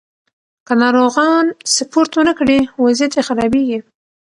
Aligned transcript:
که 0.65 0.73
ناروغان 0.81 1.45
سپورت 1.75 2.11
ونه 2.15 2.33
کړي، 2.39 2.59
وضعیت 2.83 3.11
یې 3.17 3.23
خرابېږي. 3.27 3.79